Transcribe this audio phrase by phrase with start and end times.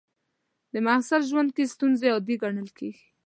[0.73, 3.03] د محصل ژوند کې ستونزې عادي ګڼل کېږي.